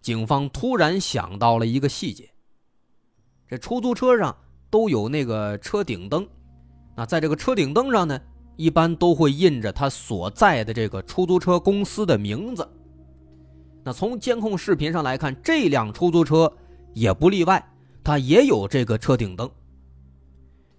[0.00, 2.30] 警方突然想到了一个细节：
[3.48, 4.36] 这出租车上
[4.70, 6.28] 都有那个车顶灯。
[6.96, 8.20] 那在这个车顶灯上呢，
[8.56, 12.68] 一般都会印着他所在的这个出租车公司的名字。
[13.82, 16.52] 那从监控视频上来看，这辆出租车
[16.92, 17.62] 也不例外，
[18.02, 19.50] 它也有这个车顶灯。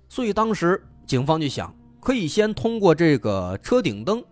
[0.08, 4.24] 所以当时警方就想，可以先通过这个车顶灯，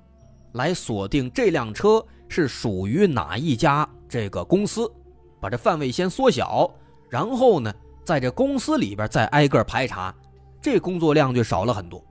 [0.54, 4.92] 来锁定这辆车是属于哪一家这个公司，
[5.40, 6.70] 把这范围先缩小，
[7.10, 10.14] 然后呢，在这公司里边再挨个排查。
[10.62, 12.02] 这工作量就少了很多。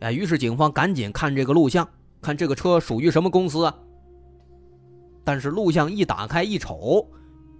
[0.00, 1.86] 哎，于是警方赶紧看这个录像，
[2.22, 3.74] 看这个车属于什么公司啊？
[5.24, 7.06] 但是录像一打开一瞅，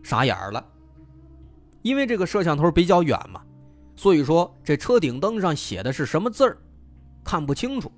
[0.03, 0.64] 傻眼了，
[1.83, 3.43] 因为这个摄像头比较远嘛，
[3.99, 6.57] 所以说这车顶灯上写的是什么字儿，
[7.25, 7.91] 看不清楚。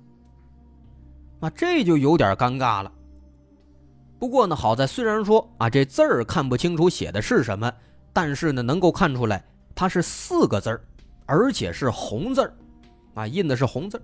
[1.39, 2.91] 那这就有点尴尬了。
[4.17, 7.71] 不过呢，好在虽然说啊这字儿看不清楚写的是什么，
[8.11, 10.83] 但是呢能够看出来它是四个字儿。
[11.27, 12.53] 而且是红字儿，
[13.13, 14.01] 啊，印的是红字儿。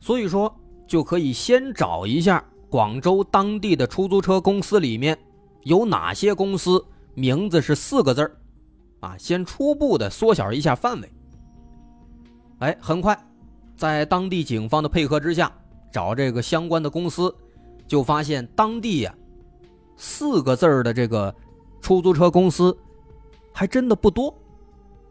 [0.00, 0.52] 所以说，
[0.86, 5.16] 就可以先找一下广州当地的出租车公司里面
[5.62, 8.36] 有哪些公司名字是四个字儿，
[9.00, 11.12] 啊，先初步的缩小一下范围。
[12.60, 13.18] 哎，很快，
[13.76, 15.52] 在当地警方的配合之下，
[15.92, 17.34] 找这个相关的公司，
[17.86, 19.14] 就发现当地呀，
[19.96, 21.34] 四个字儿的这个
[21.80, 22.76] 出租车公司
[23.52, 24.34] 还真的不多。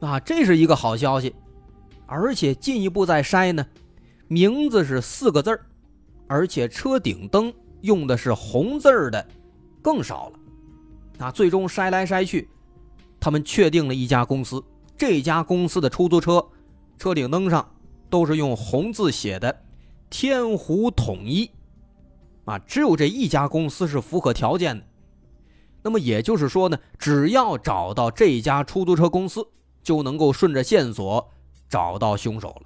[0.02, 1.34] 啊，这是一个好消息，
[2.06, 3.66] 而且进一步再筛呢，
[4.28, 5.66] 名字是四个字儿，
[6.28, 9.26] 而且车顶灯用的是红字儿的，
[9.82, 10.40] 更少了。
[11.26, 12.50] 啊，最终筛来筛去，
[13.26, 14.64] 他们确定了一家公司，
[14.96, 16.48] 这家公司的出租车
[17.00, 17.68] 车顶灯上
[18.08, 19.64] 都是用红字写的
[20.12, 21.50] “天湖统一”，
[22.46, 24.86] 啊，只有这一家公司是符合条件的。
[25.82, 29.44] 那么也就是说呢，只要找到这家出租车公司。
[29.82, 31.30] 就能够顺着线索
[31.70, 32.62] 找到凶手了。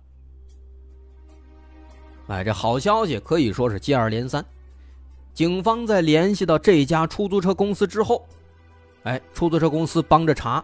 [2.27, 4.45] 哎，这好消息可以说是接二连三。
[5.33, 8.25] 警方在联系到这家出租车公司之后，
[9.03, 10.63] 哎，出租车公司帮着查，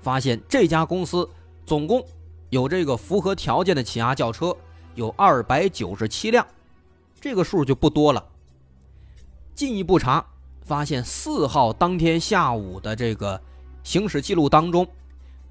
[0.00, 1.28] 发现这家公司
[1.66, 2.04] 总共
[2.50, 4.56] 有这个符合条件的起亚轿车
[4.94, 6.46] 有二百九十七辆，
[7.20, 8.24] 这个数就不多了。
[9.54, 10.24] 进一步查，
[10.64, 13.40] 发现四号当天下午的这个
[13.82, 14.86] 行驶记录当中。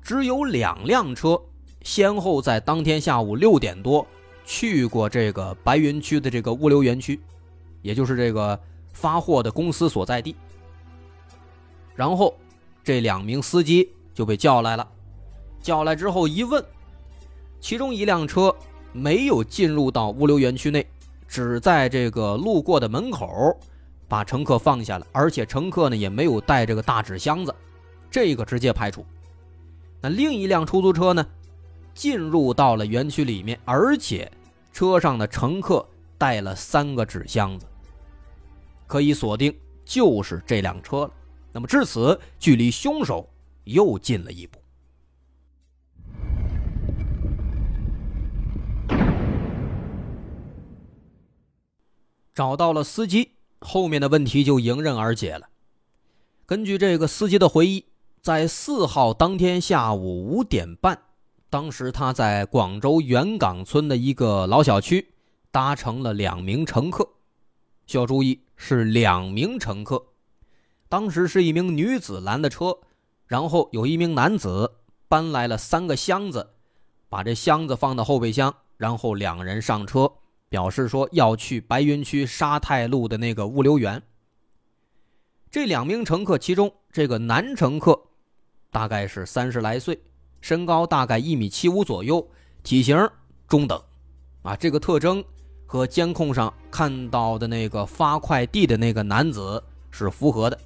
[0.02, 1.42] 只有两辆车
[1.82, 4.06] 先后在当天下午六点多
[4.44, 7.22] 去过这个白云区的这个物流园区，
[7.82, 8.60] 也就是这个
[8.92, 10.36] 发货的公司所在地。
[11.96, 12.36] 然后
[12.84, 14.88] 这两名司机就被叫来了，
[15.62, 16.64] 叫来之后一问，
[17.60, 18.54] 其中一辆车
[18.92, 20.86] 没有进入到物流园区内，
[21.28, 23.58] 只在这个路过的门口
[24.08, 27.54] 把乘客放下了，而且乘客呢也没有带这个大纸箱子，
[28.12, 29.06] 这个直接排除。
[30.02, 31.26] 那另一辆出租车呢，
[31.94, 34.32] 进入到了园区里面，而且
[34.72, 35.86] 车上的乘客
[36.18, 37.66] 带了三个纸箱子，
[38.86, 41.12] 可以锁定就是这辆车了。
[41.54, 43.30] 那么至此，距离凶手
[43.66, 44.60] 又近了一步。
[52.34, 55.50] 找到了司机，后面的问题就迎刃而解了。
[56.48, 57.86] 根据这个司机的回忆，
[58.24, 61.00] 在四号当天下午五点半，
[61.52, 65.14] 当时他在广州元岗村的一个老小区
[65.52, 67.08] 搭乘了两名乘客。
[67.86, 70.04] 需要注意，是两名乘客。
[70.94, 72.78] 当时是一名女子拦的车，
[73.26, 74.72] 然后有一名男子
[75.08, 76.48] 搬来了三个箱子，
[77.10, 80.08] 把这箱子放到后备箱，然后两人上车。
[80.50, 84.00] 表示说要去白云区沙太路的那个物流园。
[85.50, 88.00] 这两名乘客，其中这个男乘客
[88.70, 90.00] 大概是三十来岁，
[90.42, 92.24] 身高大概一米七五左右，
[92.62, 93.10] 体型
[93.48, 93.82] 中等，
[94.44, 95.26] 啊，这个特征
[95.66, 100.60] 和监控上看到的那个发快递的那个男子是符合的。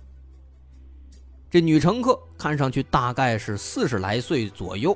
[1.49, 4.95] 这女乘客看上去大概是四十来岁左右，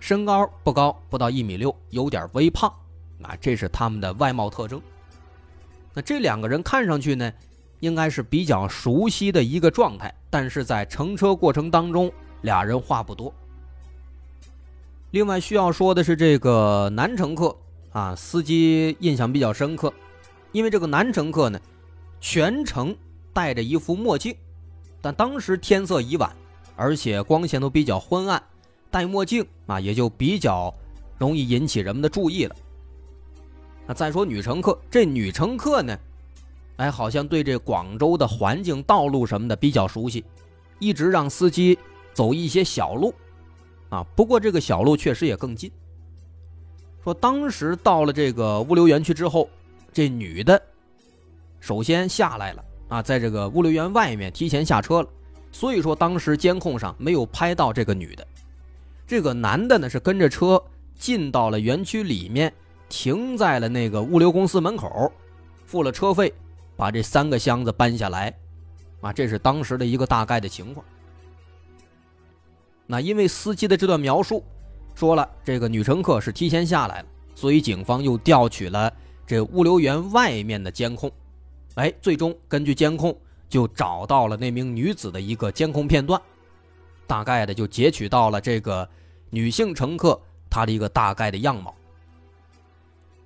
[0.00, 2.72] 身高不高，不到一米六，有点微胖。
[3.22, 4.80] 啊，这是他们的外貌特征。
[5.92, 7.32] 那这两个人看上去呢，
[7.80, 13.32] 应该是比较熟悉的一个状态，但是在乘车过程当中，俩人话不多。
[15.12, 17.56] 另外需要说的是，这个男乘客
[17.92, 19.92] 啊，司机印象比较深刻，
[20.52, 21.60] 因为这个男乘客呢，
[22.20, 22.94] 全程
[23.32, 24.34] 戴着一副墨镜，
[25.04, 26.34] 但当时天色已晚，
[26.76, 28.42] 而且光线都比较昏暗，
[28.90, 30.74] 戴墨镜啊，也就比较
[31.18, 32.56] 容易引起人们的注意了。
[33.86, 35.94] 那再说女乘客，这女乘客呢，
[36.76, 40.24] 哎，好像对这广州的环境、道路什么的比较熟悉，
[40.78, 41.78] 一直让司机
[42.14, 43.14] 走一些小路，
[43.90, 45.70] 啊，不过这个小路确实也更近。
[47.02, 49.50] 说当时到了这个物流园区之后，
[49.92, 50.58] 这女的
[51.60, 55.08] 首先下来了，啊，在这个物流园外面提前下车了，
[55.50, 58.24] 所以说当时监控上没有拍到这个女的，
[59.04, 60.62] 这个男的呢是跟着车
[60.96, 62.52] 进到了园区里面。
[62.86, 65.10] 停在了那个物流公司门口，
[65.64, 66.32] 付了车费，
[66.76, 68.32] 把这三个箱子搬下来，
[69.00, 70.84] 啊，这是当时的一个大概的情况。
[72.86, 74.44] 那因为司机的这段描述，
[74.94, 78.92] 说了这个女乘客是提前下来了，所以警方又调取了
[79.26, 81.10] 这物流园外面的监控，
[81.74, 83.16] 哎，最终根据监控
[83.48, 86.20] 就找到了那名女子的一个监控片段，
[87.06, 88.88] 大概的就截取到了这个
[89.30, 91.74] 女性乘客她的一个大概的样貌。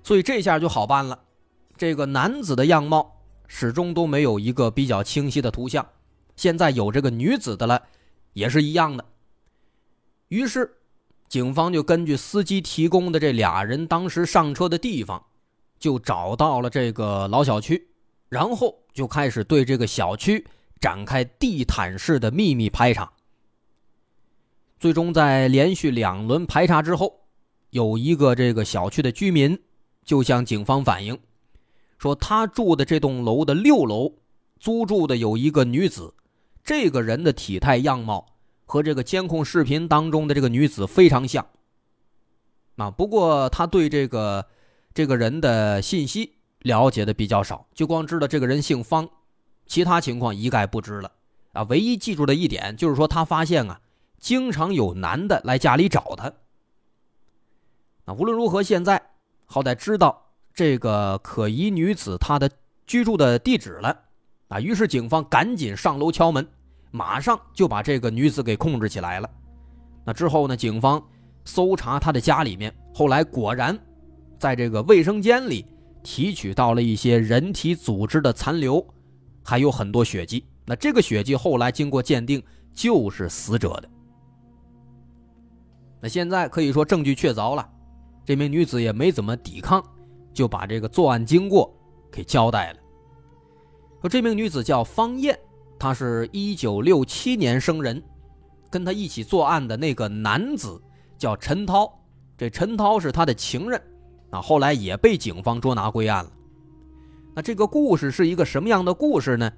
[0.03, 1.19] 所以这下就好办了，
[1.77, 5.87] 这个男子的样貌始终都没有一个比较清晰的图像，
[6.35, 7.83] 现在有这个女子的了，
[8.33, 9.05] 也是一样的。
[10.29, 10.77] 于是，
[11.27, 15.23] 警方就根据司机提供的这俩人当时上车的地方，
[15.77, 17.87] 就找到了这个老小区，
[18.29, 20.47] 然后就开始对这个小区
[20.79, 23.11] 展开地毯式的秘密排查。
[24.79, 27.25] 最终在连续两轮排查之后，
[27.71, 29.59] 有一个这个小区的居民。
[30.05, 31.19] 就向警方反映，
[31.99, 34.15] 说他住的这栋楼的六楼
[34.59, 36.15] 租住的有一个女子，
[36.63, 38.25] 这个人的体态样貌
[38.65, 41.45] 和这个监控视频当中的这个女子非常像。
[42.77, 44.47] 啊，不过他对这个
[44.95, 49.07] 这个人的信息了解的比较少，就光知道这个人姓方，
[49.65, 51.11] 其他情况一概不知了。
[51.53, 53.79] 啊，唯一记住的一点就是说他发现啊，
[54.19, 56.31] 经常有男的来家里找他。
[58.05, 59.01] 那，无论如何，现在。
[59.51, 62.47] 好歹知道这个可疑女子她的
[62.85, 63.99] 居住的地址了，
[64.47, 66.47] 啊，于是警方赶紧上楼敲门，
[66.91, 69.27] 马上就把这个女子给控制起来了。
[70.05, 71.03] 那之后呢，警方
[71.45, 73.75] 搜查她的家里面，后来果然
[74.37, 75.65] 在这个卫生间里
[76.03, 78.85] 提取到了一些人体组织的残留，
[79.43, 80.45] 还有很多血迹。
[80.65, 82.41] 那这个血迹后来经过鉴定
[82.73, 83.89] 就是死者的。
[86.01, 87.69] 那现在可以说证据确凿了。
[88.25, 89.83] 这名女子也没怎么抵抗，
[90.33, 91.75] 就把这个作案经过
[92.11, 92.79] 给交代了。
[94.01, 95.37] 说这名女子叫方艳，
[95.79, 98.01] 她是一九六七年生人，
[98.69, 100.79] 跟她一起作案的那个男子
[101.17, 101.91] 叫陈涛，
[102.37, 103.81] 这陈涛是她的情人，
[104.31, 106.31] 啊，后来也被警方捉拿归案了。
[107.35, 109.51] 那这个故事是一个什么样的故事呢？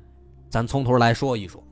[0.50, 1.64] 咱从头来说一说。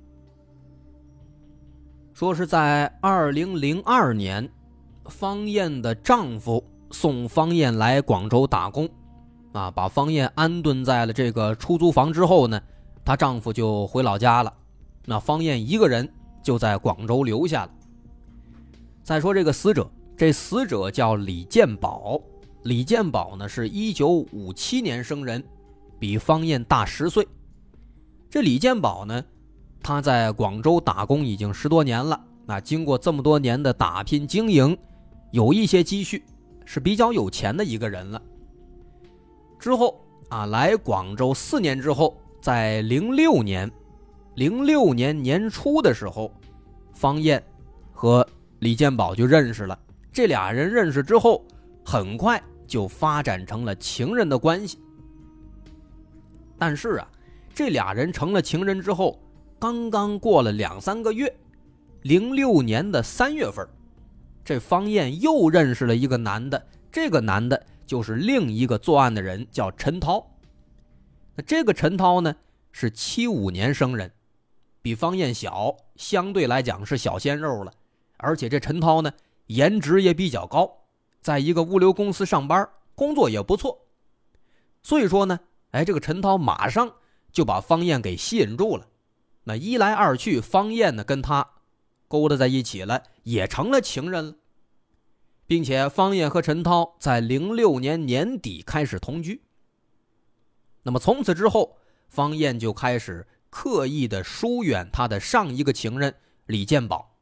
[2.13, 4.49] 说是在二零零二年，
[5.05, 6.63] 方艳的丈夫。
[6.91, 8.89] 送方艳来广州打工，
[9.51, 12.59] 啊，把方艳安顿在了这个出租房之后呢，
[13.05, 14.51] 她丈夫就回老家了。
[15.05, 17.71] 那方艳一个人就在广州留下了。
[19.03, 19.87] 再说这个死者，
[20.17, 22.19] 这死者叫李建宝。
[22.63, 25.43] 李建宝呢，是一九五七年生人，
[25.97, 27.25] 比方艳大十岁。
[28.29, 29.23] 这李建宝呢，
[29.81, 32.21] 他在广州打工已经十多年了。
[32.45, 34.77] 那经过这么多年的打拼经营，
[35.31, 36.23] 有一些积蓄，
[36.65, 38.21] 是比较有钱的一个人了。
[39.57, 39.99] 之后
[40.29, 43.71] 啊，来广州四年之后，在零六年，
[44.35, 46.31] 零六年年初的时候，
[46.93, 47.41] 方艳
[47.93, 48.27] 和
[48.59, 49.79] 李建宝就认识了。
[50.11, 51.43] 这俩人认识之后，
[51.85, 52.41] 很快。
[52.69, 54.77] 就发展成了情人的关系，
[56.55, 57.11] 但是啊，
[57.51, 59.19] 这俩人成了情人之后，
[59.57, 61.35] 刚刚过了两三个月，
[62.03, 63.67] 零六年的三月份，
[64.45, 70.23] 这方艳又认识了一个男的，这个男的就是另一个作案的人，叫陈涛。
[71.35, 72.35] 那这个陈涛呢，
[72.71, 74.11] 是七五年生人，
[74.83, 77.73] 比方艳小，相对来讲是小鲜肉了，
[78.17, 79.11] 而且这陈涛呢，
[79.47, 80.78] 颜值也比较高。
[81.21, 83.87] 在一个物流公司上班，工作也不错，
[84.81, 85.39] 所以说呢，
[85.71, 86.95] 哎，这个陈涛马上
[87.31, 88.87] 就把方艳给吸引住了。
[89.43, 91.47] 那一来二去，方艳呢跟他
[92.07, 94.35] 勾搭在一起了，也成了情人了，
[95.45, 99.43] 并且方艳和陈涛在零六年年底开始同居。
[100.83, 106.15] 那么从此之后，方艳就开始刻意的疏远他的上一个情人
[106.45, 107.15] 李建宝。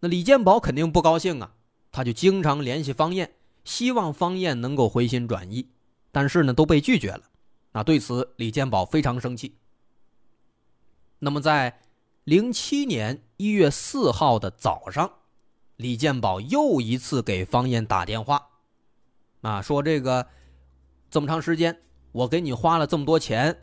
[0.00, 1.53] 那李建宝肯定不高兴啊。
[1.94, 5.70] 他就经常联系方艳，希望方艳能够回心转意，
[6.10, 7.22] 但是呢都被拒绝了。
[7.70, 9.54] 那对此，李建宝非常生气。
[11.20, 11.80] 那么在
[12.24, 15.08] 零七年一月四号的早上，
[15.76, 18.44] 李建宝又一次给方艳打电话，
[19.42, 20.26] 啊，说这个
[21.08, 21.80] 这么长时间
[22.10, 23.56] 我给你花了这么多钱，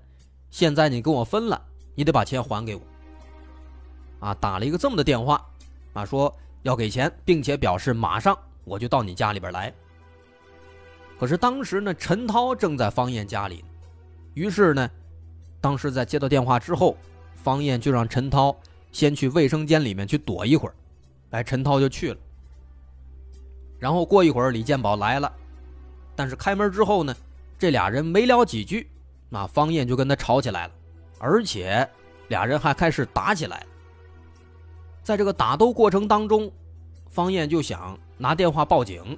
[0.49, 1.61] 现在你跟我分了，
[1.95, 2.81] 你得把钱还给我。
[4.21, 5.45] 啊，打了一个这么的电话，
[5.91, 6.33] 啊，说。
[6.63, 9.73] 要给钱，并且表示马上我就到你家里边来。
[11.19, 13.63] 可是当时呢，陈涛正在方艳家里，
[14.33, 14.89] 于是呢，
[15.59, 16.97] 当时在接到电话之后，
[17.35, 18.55] 方艳就让陈涛
[18.91, 20.75] 先去卫生间里面去躲一会儿。
[21.31, 22.19] 哎，陈涛就去了。
[23.79, 25.31] 然后过一会儿，李建宝来了，
[26.15, 27.15] 但是开门之后呢，
[27.57, 28.89] 这俩人没聊几句，
[29.29, 30.73] 那方艳就跟他吵起来了，
[31.19, 31.87] 而且
[32.27, 33.65] 俩人还开始打起来了。
[35.03, 36.51] 在这个打斗过程当中，
[37.09, 39.17] 方艳就想拿电话报警，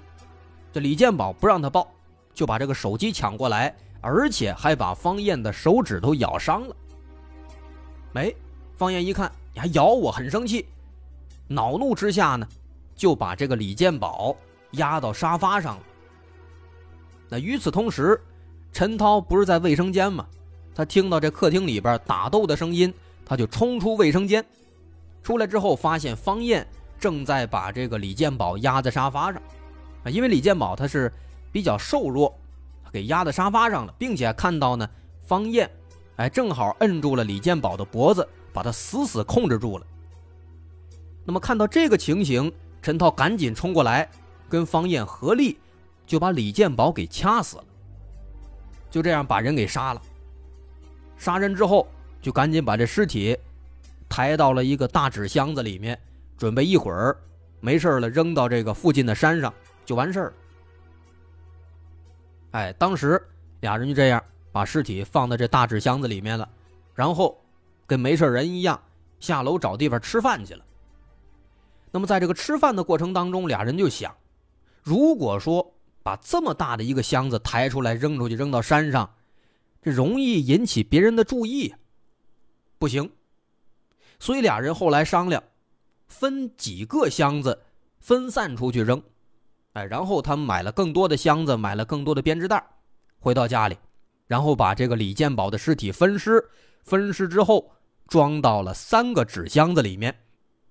[0.72, 1.88] 这李建宝不让他报，
[2.34, 6.76] 就把这个手机抢过来，而且还把方艳的手指头咬伤了。
[8.12, 8.36] 没，
[8.76, 10.66] 方艳一看你还咬我，很生气，
[11.48, 12.48] 恼怒之下呢，
[12.96, 14.36] 就把这个李建宝
[14.72, 15.84] 压到沙发上了。
[17.30, 18.20] 那与此同时，
[18.72, 20.26] 陈涛不是在卫生间吗？
[20.74, 22.92] 他听到这客厅里边打斗的声音，
[23.26, 24.44] 他就冲出卫生间。
[25.24, 26.68] 出来之后，发现方艳
[27.00, 29.42] 正在把这个李建宝压在沙发上，
[30.04, 31.12] 啊，因为李建宝他是
[31.52, 32.38] 比较瘦弱，
[32.92, 34.88] 给压在沙发上了，并且看到呢，
[35.26, 35.70] 方艳，
[36.18, 39.86] 哎，正好摁住了李建宝的脖子，把他死死控制住了。
[41.26, 42.52] 那么看到这个情形，
[42.82, 44.10] 陈涛赶紧冲过来，
[44.50, 45.58] 跟方艳合力，
[46.06, 47.64] 就把李建宝给掐死了。
[48.92, 50.02] 就这样把人给杀了。
[51.18, 51.88] 杀人之后，
[52.22, 53.38] 就赶紧把这尸体。
[54.14, 56.00] 抬到了一个大纸箱子里面，
[56.38, 57.18] 准备一会儿
[57.60, 59.52] 没事了扔到这个附近的山上
[59.86, 60.34] 就完事儿了。
[62.52, 63.20] 哎，当时
[63.62, 66.48] 俩人就这样把尸体放在这大纸箱子里面了，
[66.94, 67.44] 然后
[67.88, 68.80] 跟没事人一样
[69.20, 70.64] 下楼找地方吃饭去了。
[71.90, 74.16] 那么在这个吃饭的过程当中，俩人就想，
[74.84, 79.12] 如果说把这么大的一个箱子抬出来扔出去扔到山上，
[79.82, 81.74] 这容易引起别人的注意，
[82.78, 83.10] 不行。
[84.24, 85.44] 所以俩人后来商量，
[86.08, 87.62] 分几个箱子
[88.00, 89.04] 分散出去扔，
[89.74, 92.66] 哎，然后他们买了更多的箱子，买了更多的编织袋，
[93.20, 93.78] 回到家里，
[94.26, 96.42] 然后把这个李建宝的尸体分尸，
[96.86, 97.70] 分尸之后
[98.08, 100.18] 装到了三个纸箱子里面，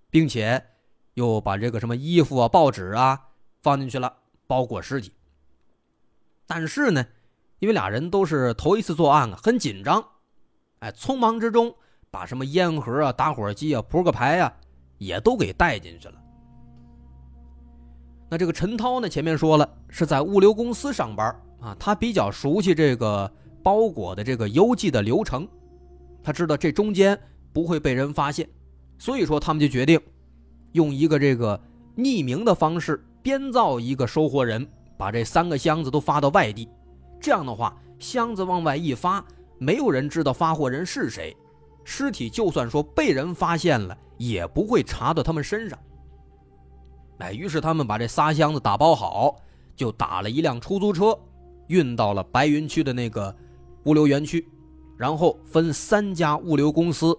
[0.09, 0.65] 并且
[1.13, 3.21] 又把这个什么衣服啊、报纸啊
[3.61, 5.13] 放进去了，包裹尸体。
[6.47, 7.05] 但是呢，
[7.59, 10.03] 因为俩人都是头一次作案啊，很紧张，
[10.79, 11.75] 哎，匆忙之中。
[12.13, 14.53] 把什么烟盒啊、打火机啊、扑克牌啊，
[14.99, 16.15] 也都给带进去了。
[18.29, 19.09] 那这个陈涛呢？
[19.09, 23.31] 前面说了是在物流公司上班啊，他比较熟悉这个
[23.63, 25.49] 包裹的这个邮寄的流程，
[26.23, 27.19] 他知道这中间
[27.51, 28.47] 不会被人发现，
[28.99, 29.99] 所以说他们就决定
[30.73, 31.59] 用一个这个
[31.97, 34.67] 匿名的方式编造一个收货人，
[34.99, 36.69] 把这三个箱子都发到外地。
[37.19, 39.25] 这样的话，箱子往外一发，
[39.59, 41.35] 没有人知道发货人是谁。
[41.85, 45.79] 尸体就算说被人发现了，也不会查到他们身上。
[47.19, 49.37] 哎，于是他们把这仨箱子打包好，
[49.77, 51.17] 就打了一辆出租车，
[51.69, 53.35] 运到了白云区的那个
[53.85, 54.49] 物流园区，
[54.97, 57.17] 然后分三家物流公司，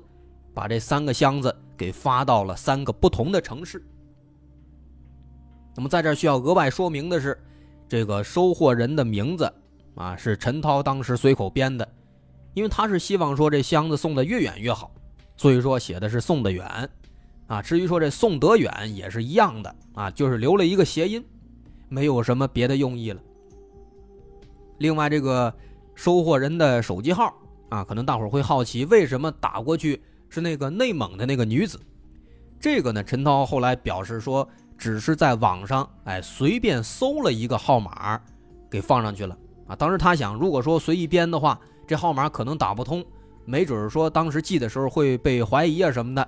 [0.53, 3.81] 把这三个箱子给发到了三个不同的城市。
[5.75, 7.41] 那么在这需要额外说明的是，
[7.87, 9.51] 这个收货人的名字
[9.95, 11.87] 啊是陈涛当时随口编的，
[12.53, 14.91] 因为他是希望说这箱子送的越远越好，
[15.37, 16.89] 所以说写的是送得远。
[17.47, 21.23] 啊，至于说这送得远也是一样的啊，就是留了一个谐音，
[21.89, 23.21] 没有什么别的用意了。
[24.77, 25.53] 另外，这个
[25.93, 27.33] 收货人的手机号
[27.69, 31.79] 啊，可能大伙会好奇，为什么打过去是那个内蒙的那个女子？
[32.59, 34.47] 这个呢，陈涛后来表示说，
[34.77, 38.19] 只是在网上哎随便搜了一个号码，
[38.71, 39.37] 给放上去了
[39.67, 39.75] 啊。
[39.75, 43.03] 当时他想，如果说随意编的话，这号码可能打不通，
[43.45, 46.27] 没准说当时寄的时候会被怀疑啊什么的。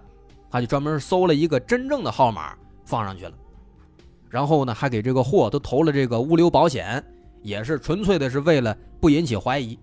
[0.51, 3.33] 他就专门搜了一个真正的号码放上去了，
[4.29, 7.03] 然后呢，还给这个货都投了这个物流保险，
[7.41, 9.77] 也是纯粹的是为了不引起怀疑。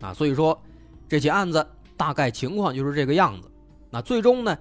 [0.00, 0.56] 啊，所以说
[1.08, 1.66] 这起案子
[1.96, 3.50] 大概情况就是这个样子。
[3.90, 4.56] 那最终呢，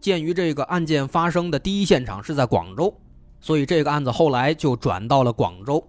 [0.00, 2.92] 鉴于这个案件发生的第一现场是在广州，
[3.40, 5.86] 所以这个案子后来就转到了广州。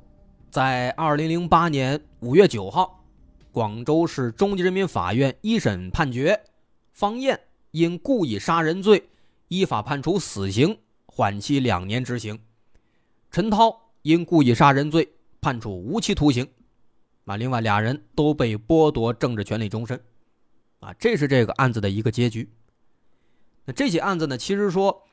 [0.51, 3.05] 在二零零八年五月九号，
[3.53, 6.37] 广州市中级人民法院一审判决
[6.91, 7.39] 方艳。
[7.71, 9.01] 因故意杀人罪，
[9.47, 12.37] 依法判处死刑，缓期两年执行。
[13.31, 15.07] 陈涛因故意杀人罪
[15.39, 16.45] 判处无期徒刑。
[17.23, 19.97] 啊，另外俩人都被剥夺政治权利终身。
[20.81, 22.51] 啊，这是这个案子的一个结局。
[23.63, 25.03] 那这起案子呢，其实说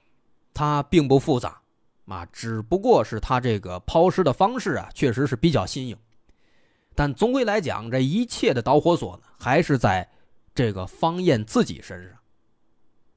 [0.52, 1.62] 它并不复杂，
[2.08, 5.96] 啊，只不过是他这个抛尸的方式啊，确实是比较新颖。
[6.94, 10.08] 但总归来讲，这一切的导火索呢，还是在
[10.54, 12.18] 这个方艳自己身上。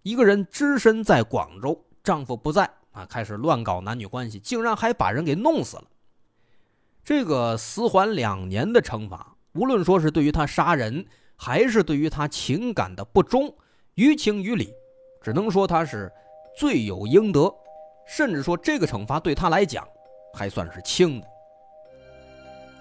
[0.04, 5.84] 一个人只身在广州，丈夫不在啊，开始乱搞男女关系，竟然还把人给弄死了。
[7.04, 13.56] 这个死缓两年的惩罚，无论说是对于他杀人，还是对于他情感的不忠，
[13.96, 14.72] 于情于理，
[15.22, 16.12] 只能说他是
[16.56, 17.52] 罪有应得，
[18.12, 19.88] 甚至说这个惩罚对他来讲
[20.34, 21.28] 还算是轻的。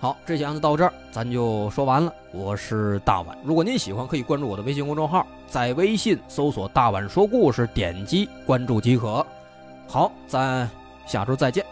[0.01, 2.13] 好，这些案子到这儿，咱就说完了。
[2.33, 9.25] 我是大碗，如果您喜欢，可以关注我的微信公众号，在微信搜索“大碗说故事”，点击关注即可。
[9.87, 10.69] 好，咱
[11.07, 11.65] 下周再见。